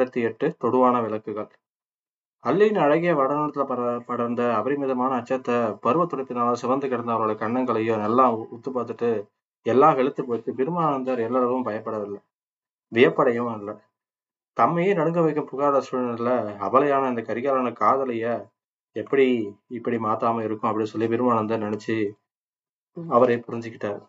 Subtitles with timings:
[0.00, 1.48] எண்பத்தி எட்டு தொடுவான விளக்குகள்.
[2.44, 8.70] அல்லியின் அழகிய வடனத்துல பட படர்ந்த அபரிமிதமான அச்சத்தை பருவ துடிப்பினால சிவந்து கிடந்த அவரோட கண்ணங்களையும் எல்லாம் உத்து
[8.76, 9.10] பார்த்துட்டு
[9.66, 12.20] எல்லாம் வெளுத்து போச்சு பெருமானந்தர் எல்லாரும் பயப்படவில்லை.
[12.92, 13.74] வியப்படையும் இல்லை.
[14.56, 18.26] தம்மையே நடுங்க வைக்கும் புகார சூழ்நிலை அபலையான இந்த கரிகாலன காதலைய
[18.96, 19.26] எப்படி
[19.68, 21.96] இப்படி மாத்தாம இருக்கும் அப்படின்னு சொல்லி பெருமானந்தர் நினைச்சு
[22.96, 24.00] அவரை புரிஞ்சுக்கிட்டார்.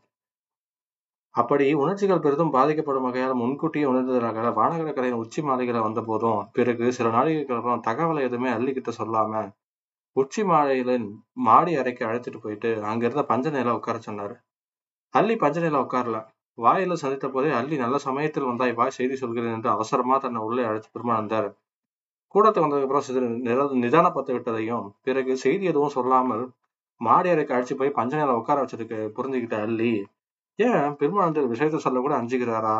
[1.36, 7.56] அப்படி உணர்ச்சிகள் பெரிதும் பாதிக்கப்படும் வகையால் முன்கூட்டியே உணர்ந்ததாக வானகரக்கரையின் உச்சி மாலைகளை வந்த போதும் பிறகு சில நாளிகளுக்கு
[7.56, 9.44] அப்புறம் தகவலை எதுவுமே அள்ளிக்கிட்ட சொல்லாம
[10.16, 14.36] உச்சி மாலையிலின் மாடி அறைக்கு அழைச்சிட்டு போயிட்டு அங்க இருந்த பஞ்ச உட்கார சொன்னாரு.
[15.14, 16.18] அள்ளி பஞ்ச உட்காரல.
[16.58, 20.90] வாயில சந்தித்த போதே அள்ளி நல்ல சமயத்தில் வந்தாய் வாய் செய்தி சொல்கிறேன் என்று அவசரமா தன்னை உள்ளே அழைச்சு
[20.94, 21.50] பெருமானந்தார்
[22.36, 26.44] கூடத்துக்கு வந்ததுக்கு அப்புறம் சிறு நிர- நிதானப்பட்டு விட்டதையும் பிறகு செய்தி எதுவும் சொல்லாமல்
[27.02, 29.92] மாடி அறைக்கு அழைச்சு போய் பஞ்ச உட்கார வச்சிருக்கு புரிஞ்சுக்கிட்ட அள்ளி
[30.60, 32.76] ஏன் பெருமானந்தர் விஷயத்த சொல்ல கூட அஞ்சுகிறாரா?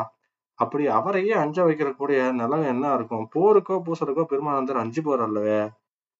[0.58, 3.26] அப்படி அவரையே அஞ்ச வைக்கிறக்கூடிய நிலம் என்ன இருக்கும்?
[3.34, 5.60] போருக்கோ பூசலுக்கோ பெருமானந்தர் அஞ்சு போர் அல்லவே?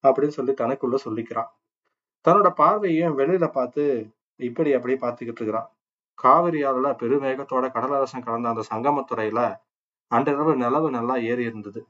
[0.05, 1.51] அப்படின்னு சொல்லி தனக்குள்ள சொல்லிக்கிறான்.
[2.25, 3.85] தன்னோட பார்வையும் வெளியில பார்த்து
[4.41, 5.69] இப்படி அப்படி பார்த்துக்கிட்டு இருக்கிறான்.
[6.19, 9.41] காவிரி ஆறுல பெருவேகத்தோட கடலரசன் கலந்த அந்த சங்கமத்துறையில
[10.11, 11.81] அன்றிரவு நிலவு நல்லா ஏறி இருந்தது.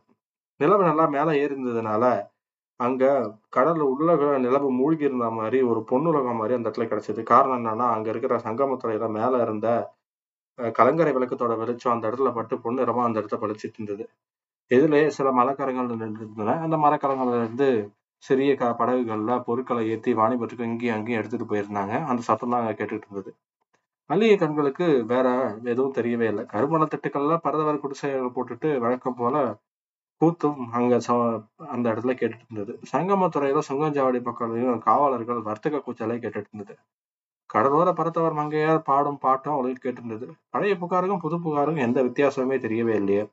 [0.61, 2.05] நிலவு நல்லா மேல ஏறி இருந்ததுனால
[2.83, 3.05] அங்க
[3.57, 4.11] கடல்ல உள்ள
[4.45, 7.23] நிலவு மூழ்கி இருந்த மாதிரி ஒரு பொன்னுலகம் மாதிரி அந்த இடத்துல கிடைச்சது.
[7.33, 9.69] காரணம் என்னன்னா அங்க இருக்கிற சங்கமத்துறையில மேல இருந்த
[10.77, 14.05] கலங்கரை விளக்கத்தோட வெளிச்சம் அந்த இடத்துல பட்டு பொன்னிறமா அந்த இடத்த பளிச்சிட்டு இருந்தது
[14.71, 17.69] இதுலயே சில மரக்கரங்கள் நின்று இருந்தன அந்த மரக்கரங்கள்ல இருந்து
[18.23, 21.95] சிறிய க படகுகள்ல பொருட்களை ஏத்தி வாணிபத்துக்கு இங்கேயும் அங்கேயும் எடுத்துட்டு போயிருந்தாங்க.
[22.11, 23.31] அந்த சத்தம் தான் அங்க கேட்டுட்டு இருந்தது.
[24.11, 25.27] மல்லிகை கண்களுக்கு வேற
[25.73, 26.45] எதுவும் தெரியவே இல்லை.
[26.53, 29.37] கருமண திட்டுக்கள்ல பரதவர் குடிசைகள் போட்டுட்டு வழக்கம் போல
[30.23, 36.75] கூத்தும் அங்க ச- அந்த இடத்துல கேட்டுட்டு இருந்தது சங்கமத்துறையில சுங்கஞ்சாவடி பக்கத்துலயும் காவலர்கள் வர்த்தக கூச்சலை கேட்டுட்டு இருந்தது
[37.51, 43.25] கடலோர பரத்தவர் மங்கையார் பாடும் பாட்டும் அவளுக்கு கேட்டிருந்தது பழைய புகாருக்கும் புது புகாருக்கும் எந்த வித்தியாசமே தெரியவே இல்லையே.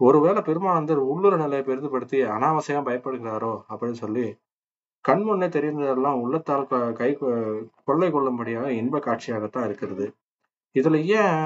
[0.00, 4.26] ஒருவேளை பெருமானந்தர் உள்ளூர் நிலையை பெரிதுபடுத்தி அனாவசியம் பயப்படுகிறாரோ அப்படின்னு சொல்லி
[5.04, 7.10] கண் முன்னே தெரிந்ததெல்லாம் உள்ளத்தால் கை
[7.84, 10.06] கொள்ளை கொள்ளும்படியாக இன்ப காட்சியாகத்தான் இருக்கிறது.
[10.76, 11.38] இதுல ஏன்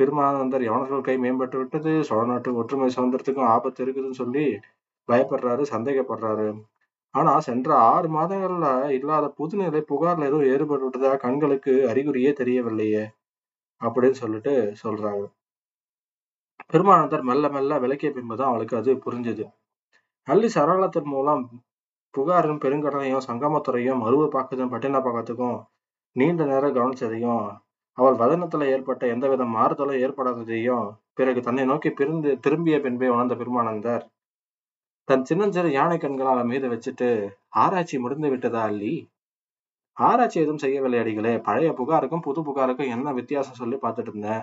[0.00, 1.92] பெருமானந்தர் யவனர்கள் கை மேம்பட்டு விட்டது.
[2.04, 4.44] சோழ நாட்டு ஒற்றுமை சுதந்திரத்துக்கும் ஆபத்து இருக்குதுன்னு சொல்லி
[5.08, 6.48] பயப்படுறாரு சந்தேகப்படுறாரு.
[7.14, 11.12] ஆனா சென்ற ஆறு மாதங்கள்ல இல்லாத புதுநிலை புகார்ல ஏதோ ஏற்பட்டு விட்டதா?
[11.16, 13.04] கண்களுக்கு அறிகுறியே தெரியவில்லையே
[13.80, 14.52] அப்படின்னு சொல்லிட்டு
[14.82, 15.22] சொல்றாங்க.
[16.72, 19.44] பெருமானந்தர் மெல்ல மெல்ல விளக்கிய பின்புதான் அவளுக்கு அது புரிஞ்சது.
[20.28, 21.42] அள்ளி சரளத்தின் மூலம்
[22.14, 25.58] புகாரின் பெருங்கடனையும் சங்கமத்துறையும் மருவ பாக்கத்தும் பட்டினப்பாக்கத்துக்கும்
[26.16, 27.44] நீண்ட நேரம் கவனிச்சதையும்
[28.00, 34.08] அவள் வதனத்துல ஏற்பட்ட எந்தவித மாறுதலும் ஏற்படாததையும் பிறகு தன்னை நோக்கி பிரிந்து திரும்பிய பின்பே உணர்ந்த பெருமானந்தர்
[35.04, 39.08] தன் சின்னஞ்சிறு யானை கண்களை அவன் மீது வச்சுட்டு ஆராய்ச்சி முடிந்து விட்டதா அல்லி
[39.92, 41.38] ஆராய்ச்சி எதுவும் செய்யவில்லை அடிகளே.
[41.38, 44.42] பழைய புகாருக்கும் புது புகாருக்கும் என்ன வித்தியாசம் சொல்லி பார்த்துட்டு இருந்தேன்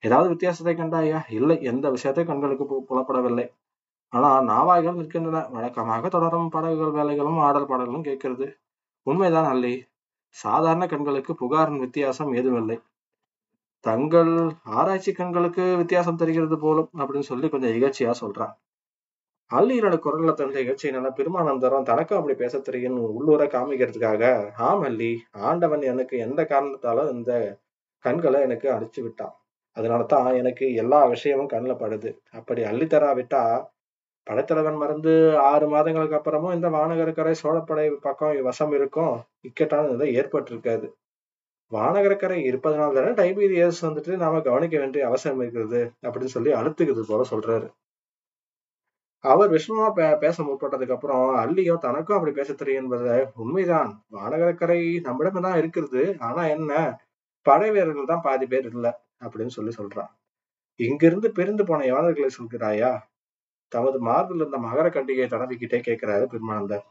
[0.00, 1.22] ஏதாவது வித்தியாசத்தை கண்டாயா?
[1.28, 3.52] இல்லை எந்த விஷயத்தை கண்களுக்கு பு- புலப்படவில்லை.
[4.08, 5.50] ஆனா நாவாய்கள் நிற்கின்றன.
[5.50, 8.56] வழக்கமாக தொடரும் படகுகள் வேலைகளும் ஆடல் பாடல்களும் கேட்கிறது.
[9.02, 9.84] உண்மைதான் அல்லி
[10.42, 12.76] சாதாரண கண்களுக்கு புகாரின் வித்தியாசம் ஏதுமில்லை.
[13.84, 14.32] தங்கள்
[14.78, 18.54] ஆராய்ச்சி கண்களுக்கு வித்தியாசம் தெரிகிறது போலும் அப்படின்னு சொல்லி கொஞ்சம் இகழ்ச்சியா சொல்றான்
[19.50, 24.22] அல்லியோட குரல்ல தந்த இகழ்ச்சியினால பெருமானந்தரம் தனக்கும் அப்படி பேச தெரியும் உள்ளூர காமிக்கிறதுக்காக
[24.68, 25.10] ஆம் அல்லி
[25.46, 27.32] ஆண்டவன் எனக்கு எந்த காரணத்தாலும் இந்த
[28.04, 29.34] கண்களை எனக்கு அடிச்சு விட்டான்.
[29.76, 32.10] அதனாலதான் எனக்கு எல்லா விஷயமும் கண்ணில் படுது.
[32.30, 33.42] அப்படி அள்ளி தராவிட்டா
[34.26, 39.14] படைத்தலைவன் மறந்து ஆறு மாதங்களுக்கு அப்புறமும் இந்த வானகரக்கரை சோழப்படை பக்கம் வசம் இருக்கும்.
[39.40, 40.86] இக்கட்டான நிலை ஏற்பட்டிருக்காது.
[41.72, 47.68] வானகரக்கரை இருப்பதனால தானே டைபீரியஸ் வந்துட்டு நாம கவனிக்க வேண்டிய அவசியம் இருக்கிறது அப்படின்னு சொல்லி அழுத்துக்குது போல சொல்றாரு.
[49.24, 53.90] அவர் விஷ்ணுவா பே பேச முற்பட்டதுக்கு அப்புறம் அல்லியோ தனக்கும் அப்படி பேச தெரியும் என்பது உண்மைதான்.
[54.12, 56.16] வானகரக்கரை நம்மிடம் தான் இருக்கிறது.
[56.18, 56.72] ஆனா என்ன?
[57.46, 58.86] படை வீரர்கள் தான் பாதி பேர் இல்ல
[59.24, 60.10] அப்படின்னு சொல்லி சொல்றான்.
[60.80, 62.92] இங்கிருந்து பிரிந்து போன யவனர்களை சொல்கிறாயா?
[63.68, 66.84] தமது மார்பில் இருந்த மகர கண்டிகையை தடவிக்கிட்டே கேட்கிறாரு பிரம்மானந்தர்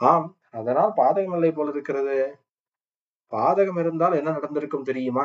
[0.00, 2.16] ஆம் அதனால் பாதகம் இல்லை போல இருக்கிறது.
[3.32, 5.24] பாதகம் இருந்தால் என்ன நடந்திருக்கும் தெரியுமா?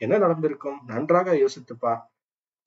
[0.00, 0.78] என்ன நடந்திருக்கும்?
[0.86, 1.94] நன்றாக யோசித்துப்பா.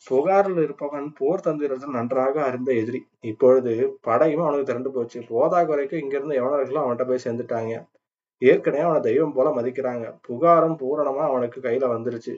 [0.08, 3.02] புகாரில் இருப்பவன் போர் தந்திரத்தில் நன்றாக அறிந்த எதிரி.
[3.22, 5.20] இப்பொழுது படையும் அவனுக்கு திரண்டு போச்சு.
[5.30, 7.74] போதா குறைக்கு இங்கிருந்து எவனர்களும் அவன்கிட்ட போய் சேர்ந்துட்டாங்க.
[8.42, 10.06] ஏற்கனவே அவனை தெய்வம் போல மதிக்கிறாங்க.
[10.28, 12.36] புகாரும் பூரணமா அவனுக்கு கையில வந்துருச்சு.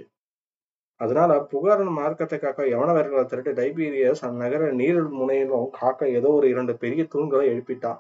[1.01, 7.03] அதனால புகாரின் மார்க்கத்தை காக்க யவனவர்களை திரட்டி டைபீரியஸ் அந்நகர நீரில் முனையிலும் காக்க ஏதோ ஒரு இரண்டு பெரிய
[7.13, 8.00] தூண்களை எழுப்பிட்டான்.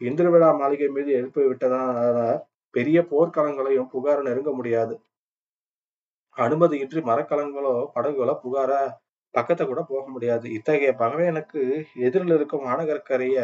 [0.00, 2.18] இந்திரவிழா மாளிகை மீது எழுப்பி விட்டதால
[2.74, 4.94] பெரிய போர்க்களங்களையும் புகார நெருங்க முடியாது.
[6.36, 8.72] அனுமதியின்றி மரக்கலங்களோ படகுகளோ புகார
[9.34, 10.46] பக்கத்தை கூட போக முடியாது.
[10.58, 11.62] இத்தகைய பகவையனுக்கு
[12.06, 13.38] எதிரில் இருக்கும் மாநகரக்கரைய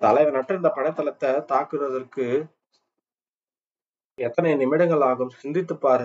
[0.00, 2.26] தலைவனற்ற இந்த படைத்தளத்தை தாக்குவதற்கு
[4.18, 5.32] எத்தனை நிமிடங்கள் ஆகும்?
[5.42, 6.04] சிந்தித்து பாரு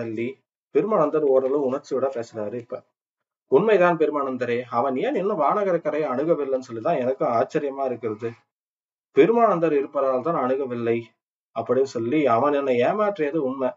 [0.76, 2.82] பெருமானந்தர் ஓரளவு உணர்ச்சியோட பேசுறாரு இப்ப.
[3.52, 4.62] உண்மைதான் பெருமானந்தரே.
[4.70, 8.30] அவன் ஏன் இன்னும் வானகரக்கரையை அணுகவில்லைன்னு சொல்லிதான் எனக்கும் ஆச்சரியமா இருக்கிறது.
[9.16, 10.98] பெருமானந்தர் இருப்பதால் தான் அணுகவில்லை
[11.56, 13.70] அப்படின்னு சொல்லி அவன் என்னை ஏமாற்றியது உண்மை.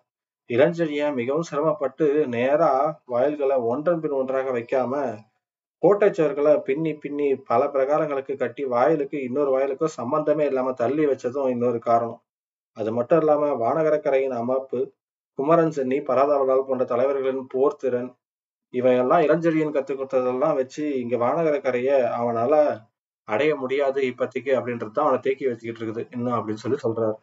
[0.49, 2.71] இளஞ்செழிய மிகவும் சிரமப்பட்டு நேரா
[3.05, 4.93] வயல்களை ஒன்றன் பின் ஒன்றாக வைக்காம
[5.83, 11.79] கோட்டை சுவர்களை பின்னி பின்னி பல பிரகாரங்களுக்கு கட்டி வாயிலுக்கு இன்னொரு வாயிலுக்கும் சம்பந்தமே இல்லாம தள்ளி வச்சதும் இன்னொரு
[11.79, 12.21] காரணம்.
[12.77, 14.79] அது மட்டும் இல்லாம வானகரக்கரையின் அமைப்பு
[15.39, 18.09] குமரன் சென்னி பராதாவலால் போன்ற தலைவர்களின் போர் திறன்
[18.73, 22.53] இவையெல்லாம் இளஞ்செழியன் கத்துக் கொடுத்ததெல்லாம் வச்சு இங்க வானகரக்கரைய அவனால
[23.27, 26.03] அடைய முடியாது இப்பத்திக்கு அப்படின்றது தான் அவனை தேக்கி வச்சுக்கிட்டு இருக்குது.
[26.15, 27.15] இன்னும் அப்படின்னு சொல்லி சொல்றாரு.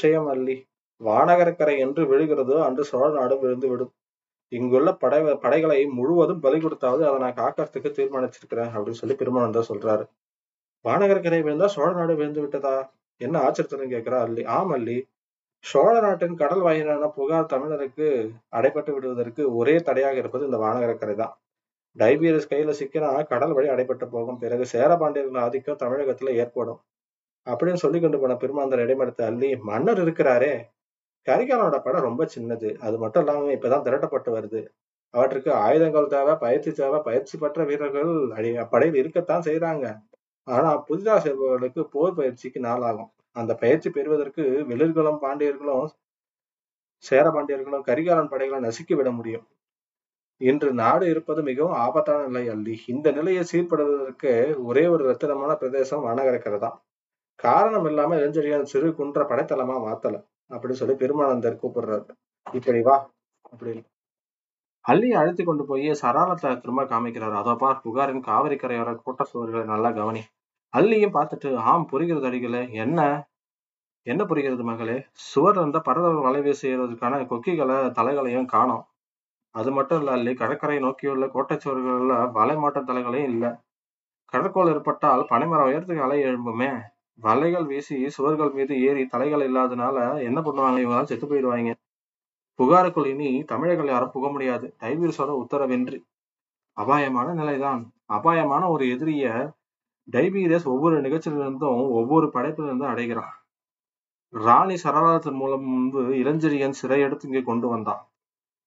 [0.00, 0.54] விஷயம் அல்லி.
[1.00, 3.90] வானகரக்கரை என்று விழுகிறதோ அன்று சோழ நாடு விழுந்து விடும்.
[4.52, 10.04] இங்குள்ள படை படைகளை முழுவதும் பலி கொடுத்தாவது அதை நான் காக்கறதுக்கு தீர்மானிச்சிருக்கிறேன் அப்படின்னு சொல்லி பெருமானந்தா சொல்றாரு.
[10.84, 12.74] வானகரக்கரை விழுந்தா சோழ நாடு விழுந்து விட்டதா?
[13.20, 14.42] என்ன ஆச்சரியத்துடன் கேட்கிறா அல்லி.
[14.56, 14.98] ஆம் அல்லி.
[15.64, 18.06] சோழ நாட்டின் கடல் வாயிலான புகார் தமிழருக்கு
[18.58, 21.34] அடைபட்டு விடுவதற்கு ஒரே தடையாக இருப்பது இந்த வானகரக்கரை தான்.
[21.96, 24.38] டைபீரியஸ் கையில சிக்கினா கடல் வழி அடைபட்டு போகும்.
[24.38, 26.80] பிறகு சேரபாண்டியர்கள் ஆதிக்கம் தமிழகத்துல ஏற்படும்.
[27.46, 30.52] அப்படின்னு சொல்லி கொண்டு போன பெருமாந்தர் இடைமடத்தை அள்ளி மன்னர் இருக்கிறாரே
[31.26, 32.68] கரிகாலனோட படம் ரொம்ப சின்னது.
[32.86, 34.60] அது மட்டும் இல்லாம இப்பதான் திரட்டப்பட்டு வருது.
[35.14, 39.86] அவற்றுக்கு ஆயுதங்கள் தேவை பயிற்சி தேவை பயிற்சி பெற்ற வீரர்கள் அடி படையில் இருக்கத்தான் செய்யறாங்க
[40.48, 45.88] ஆனா புதிதா செல்பவர்களுக்கு போர் பயிற்சிக்கு நாளாகும் அந்த பயிற்சி பெறுவதற்கு வெளிர்களும் பாண்டியர்களும்
[47.04, 49.46] சேர பாண்டியர்களும் கரிகாலன் படைகளை நசுக்கி விட முடியும்.
[50.40, 54.32] இன்று நாடு இருப்பது மிகவும் ஆபத்தான நிலை அல்லி இந்த நிலையை சீர்படுவதற்கு
[54.64, 56.76] ஒரே ஒரு ரத்தினமான பிரதேசம் வனகரக்கரை தான்
[57.40, 60.16] காரணம் இல்லாம இளஞ்செழியன் சிறு குன்ற படைத்தளமா மாத்தல.
[60.50, 62.10] அப்படின்னு சொல்லி பெருமானந்தர் கூப்பிடுறாரு.
[62.46, 63.10] இப்படி வா
[63.52, 63.82] அப்படின்னு
[64.82, 67.32] அள்ளியை அழைத்து கொண்டு போய் சராளத்தை திரும்ப காமிக்கிறாரு.
[67.32, 70.22] அதோ பார் புகாரின் காவிரி கரையோர கூட்ட சுவர்களை நல்லா கவனி.
[70.76, 72.72] அள்ளியும் பார்த்துட்டு ஆம் புரிகிறது அடிகளே.
[72.72, 73.28] என்ன?
[74.02, 75.06] என்ன புரிகிறது மகளே?
[75.12, 78.84] சுவர் இருந்த பரதவர் வலை செய்யறதுக்கான கொக்கிகளை தலைகளையும் காணோம்.
[79.50, 83.60] அது மட்டும் இல்ல அள்ளி கடற்கரை நோக்கியுள்ள கோட்டை சுவர்கள்ல வலை தலைகளையும் இல்ல.
[84.26, 86.89] கடற்கோள் ஏற்பட்டால் பனைமரம் உயரத்துக்கு அலை எழும்புமே.
[87.22, 90.78] வலைகள் வீசி சுவர்கள் மீது ஏறி தலைகள் இல்லாதனால என்ன பண்ணுவாங்க?
[90.78, 91.72] இவங்க செத்து போயிடுவாங்க
[92.58, 94.66] புகாருக்குள் இனி தமிழர்கள் யாரும் புக முடியாது.
[94.80, 95.98] டைபீரியஸோட உத்தரவின்றி.
[96.76, 97.82] அபாயமான நிலைதான்.
[98.06, 99.26] அபாயமான ஒரு எதிரிய
[100.08, 103.34] டைபீரியஸ் ஒவ்வொரு நிகழ்ச்சியிலிருந்தும் ஒவ்வொரு படைப்பிலிருந்தும் அடைகிறான்.
[104.28, 108.02] ராணி சரளாதத்தின் மூலம் முன்பு இளஞ்செழியன் சிறையெடுத்து இங்கே கொண்டு வந்தான்.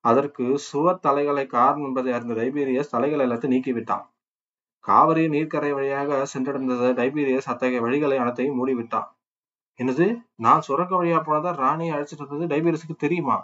[0.03, 4.05] அதற்கு சுவர் தலைகளை காரணம் என்பதை அறிந்த டைபீரியஸ் தலைகள் எல்லாத்தையும் நீக்கிவிட்டான்.
[4.87, 9.07] காவிரி நீர்க்கரை வழியாக சென்றடைந்த டைபீரியஸ் அத்தகைய வழிகளை அனைத்தையும் மூடிவிட்டான்.
[9.79, 10.05] என்னது?
[10.35, 13.37] நான் சுரங்க வழியா போனதா ராணியை அழைச்சிட்டு இருந்தது டைபீரியஸுக்கு தெரியுமா?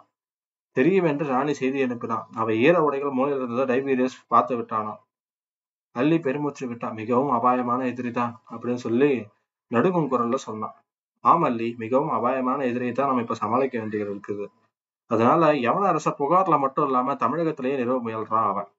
[0.75, 2.25] தெரியும் என்று ராணி செய்தி அனுப்பினான்.
[2.33, 4.99] அவை ஈர உடைகள் மூலையில் இருந்ததை டைபீரியஸ் பார்த்து விட்டானாம்.
[5.95, 6.93] அள்ளி பெருமூச்சு விட்டான்.
[6.93, 9.11] மிகவும் அபாயமான எதிரிதான் அப்படின்னு சொல்லி
[9.71, 10.75] நடுங்கும் குரல்ல சொன்னான்.
[11.23, 14.45] ஆம் அள்ளி மிகவும் அபாயமான எதிரியை தான் நம்ம இப்ப சமாளிக்க வேண்டியது இருக்குது
[15.11, 18.69] அதனால யவன அரச புகார்ல மட்டும் இல்லாம தமிழகத்திலேயே நிறுவ முயல்றான் அவன்.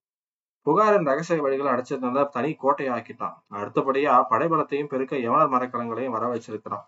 [0.67, 6.87] புகாரின் ரகசிய வழிகளை அடைச்சிருந்தா தனி கோட்டையை ஆக்கிட்டான் அடுத்தபடியா படைபலத்தையும் பெருக்க யவனர் மரக்கலங்களையும் வர வச்சிருக்கிறான்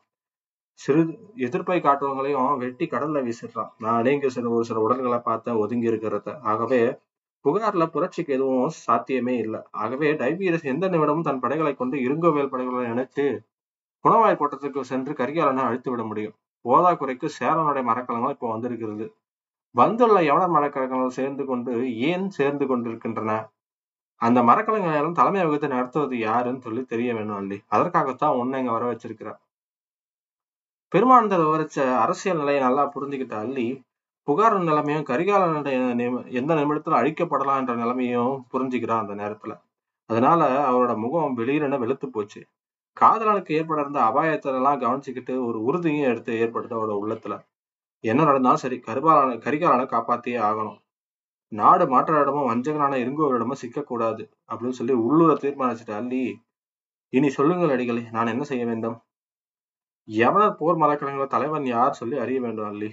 [0.80, 1.02] சிறு
[1.36, 3.70] எதிர்ப்பை காட்டுவங்களையும் வெட்டி கடல்ல வீசிடுறான்.
[3.78, 6.28] நான் நீங்க சில ஒரு சில உடல்களை பார்த்த ஒதுங்கி இருக்கிறத.
[6.42, 6.80] ஆகவே
[7.44, 9.60] புகார்ல புரட்சிக்கு எதுவும் சாத்தியமே இல்லை.
[9.70, 13.24] ஆகவே டைபீரஸ் எந்த நிமிடமும் தன் படைகளை கொண்டு இருங்கோவேல் படைகளை நினைத்து
[14.04, 16.36] குணவாய் கோட்டத்துக்கு சென்று கரிகாலனை அழித்து விட முடியும்.
[16.64, 19.06] போதாக்குறைக்கு சேரனுடைய மரக்கலங்கள் இப்போ வந்திருக்கிறது.
[19.74, 21.72] வந்துள்ள எவன மரக்கலங்கள் சேர்ந்து கொண்டு
[22.10, 23.32] ஏன் சேர்ந்து கொண்டிருக்கின்றன?
[24.22, 29.40] அந்த மரக்கலங்களை தலைமை வகுத்து நடத்துவது யாருன்னு சொல்லி தெரிய வேணும் அல்லி அதற்காகத்தான் உன்னை இங்க வர வச்சிருக்கிறார்
[30.88, 33.82] பெருமானந்தர் விவரிச்ச அரசியல் நிலையை நல்லா புரிஞ்சுக்கிட்ட அள்ளி
[34.22, 35.44] புகார் நிலைமையும் கரிகால
[36.30, 39.52] எந்த நிமிடத்துல அழிக்கப்படலாம் என்ற நிலைமையும் புரிஞ்சுக்கிறான் அந்த நேரத்துல.
[40.06, 42.40] அதனால அவரோட முகம் வெளியில வெளுத்து போச்சு.
[43.00, 47.34] காதலனுக்கு ஏற்பட இருந்த அபாயத்தை எல்லாம் கவனிச்சுக்கிட்டு ஒரு உறுதியும் எடுத்து ஏற்படுத்த அவரோட உள்ளத்துல.
[48.00, 50.78] என்ன நடந்தாலும் சரி கருபாலனை கரிகாலனை காப்பாத்தியே ஆகணும்.
[51.52, 56.22] நாடு மாற்ற இடமும் வஞ்சகனான இருங்கோவிடமும் சிக்கக்கூடாது அப்படின்னு சொல்லி உள்ளூர தீர்மானிச்சுட்டு அள்ளி
[57.12, 58.96] இனி சொல்லுங்கள் அடிகளே நான் என்ன செய்ய வேண்டும்?
[60.08, 62.90] எவனர் போர் மரக்கலங்கள தலைவன் யார் சொல்லி அறிய வேண்டும் அல்லி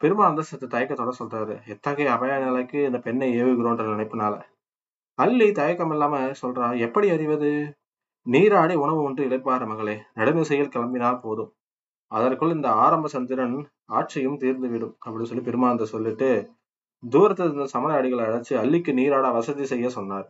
[0.00, 4.34] பெருமானந்தர் சத்து தயக்கத்தோட சொல்றாரு எத்தகைய அபாய நிலைக்கு இந்த பெண்ணை ஏவுகிறோன்ற நினைப்பினால.
[5.18, 7.50] அல்லி தயக்கம் இல்லாம சொல்றா எப்படி அறிவது?
[8.26, 11.50] நீராடி உணவு ஒன்று இழைப்பார் மகளே நடுநிசையில் கிளம்பினால் போதும்.
[12.12, 13.56] அதற்குள் இந்த ஆரம்ப சந்திரன்
[13.90, 16.30] ஆட்சியும் தீர்ந்துவிடும் அப்படின்னு சொல்லி பெருமானந்தர் சொல்லிட்டு
[17.02, 20.26] தூரத்தில் இருந்த சமண அடிகளை அழைச்சு அல்லிக்கு நீராட வசதி செய்ய சொன்னார்.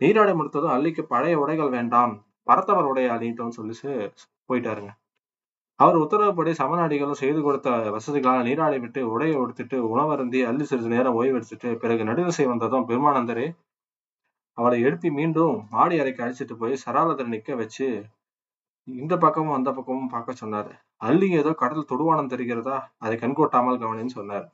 [0.00, 2.12] நீராடி முடித்ததும் அல்லிக்கு பழைய உடைகள் வேண்டாம்
[2.46, 3.74] பரத்தவர் உடைய அணிட்டோம்னு சொல்லி
[4.50, 4.90] போயிட்டாருங்க.
[5.80, 11.16] அவர் உத்தரவுப்படி சமண அடிகளும் செய்து கொடுத்த வசதிகளால் நீராடி விட்டு உடையை உடுத்திட்டு உணவருந்தி அள்ளி சிறிது நேரம்
[11.20, 13.46] ஓய்வு எடுத்துட்டு பிறகு நடுநிசை வந்ததும் பெருமானந்தரே
[14.58, 17.86] அவளை எழுப்பி மீண்டும் மாடி அறைக்கு அழைச்சிட்டு போய் சராலதரை நிக்க வச்சு
[18.88, 20.72] இந்த பக்கமும் அந்த பக்கமும் பார்க்க சொன்னாரு.
[21.08, 22.76] அள்ளி ஏதோ கடல் தொடுவானம் தெரிகிறதா?
[22.98, 24.46] அதை கண்கொட்டாமல் கவனின்னு சொன்னார்.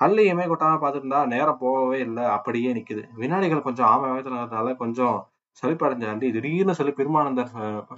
[0.00, 2.24] அள்ளியுமே கொட்டாம பார்த்துருந்தா நேரம் போகவே இல்லை.
[2.36, 3.02] அப்படியே நிக்குது.
[3.14, 5.16] வினாடிகள் கொஞ்சம் ஆமை கொஞ்சம்
[5.62, 7.50] சலிப்படைஞ்ச திடீர்னு சொல்லி பெருமானந்தர்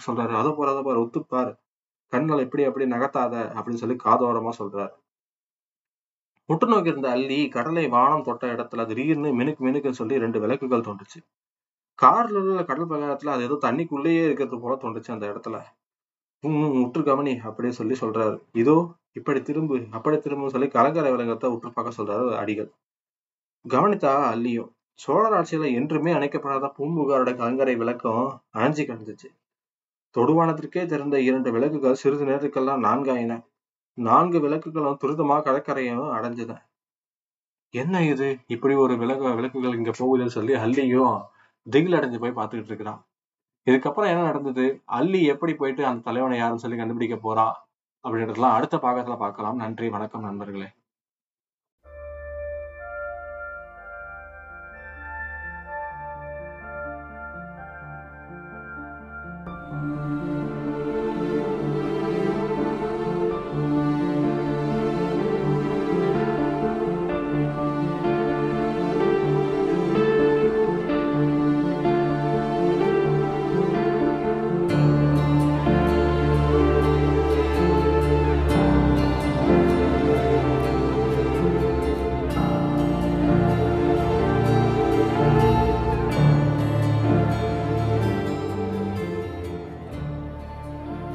[0.07, 0.33] சொல்றாரு.
[0.41, 1.53] அதை போற அதை போற ஒத்துப்பார்.
[2.13, 4.95] கண்ணில் எப்படி எப்படி நகர்த்தாத அப்படின்னு சொல்லி காதோரமா சொல்றாரு.
[6.49, 11.21] முட்டு நோக்கி இருந்த அள்ளி கடலை வானம் தொட்ட இடத்துல திடீர்னு மினுக்கு மினுக்குன்னு சொல்லி ரெண்டு விளக்குகள் தோன்றுச்சு.
[12.03, 15.59] கார்ல உள்ள கடல் பிரகாரத்துல அது ஏதோ தண்ணிக்குள்ளேயே இருக்கிறது போல தோன்றுச்சு அந்த இடத்துல.
[16.45, 18.37] உற்று கவனி அப்படின்னு சொல்லி சொல்றாரு.
[18.53, 18.77] இதோ
[19.13, 22.71] இப்படி திரும்பு அப்படி திரும்பு சொல்லி கலங்கரை விலங்கத்தை உற்று பார்க்க சொல்றாரு அடிகள்.
[23.65, 28.25] கவனித்தா அல்லியும் சோழர் ஆட்சியில என்றுமே அணைக்கப்படாத பூம்புகாரோட கலங்கரை விளக்கம்
[28.57, 29.29] அணைஞ்சு கிடந்துச்சு.
[30.15, 33.39] தொடுவானத்திற்கே தெரிந்த இரண்டு விளக்குகள் சிறிது நேரத்துக்கெல்லாம் நான்காயின.
[33.99, 36.57] நான்கு விளக்குகளும் துரிதமா கடற்கரையும் அடைஞ்சது
[37.75, 38.27] என்ன இது?
[38.47, 41.15] இப்படி ஒரு விளக்கு விளக்குகள் இங்க போகுதுன்னு சொல்லி அள்ளியும்
[41.67, 43.01] திகில் அடைஞ்சு போய் பார்த்துக்கிட்டு இருக்கிறான்.
[43.71, 44.83] இதுக்கப்புறம் என்ன நடந்தது?
[44.85, 47.47] அள்ளி எப்படி போயிட்டு அந்த தலைவனை யாருன்னு சொல்லி கண்டுபிடிக்க போறா?
[48.09, 49.57] அப்படின்றதுலாம் அடுத்த பாகத்துல பார்க்கலாம்.
[49.57, 50.69] நன்றி வணக்கம் நண்பர்களே.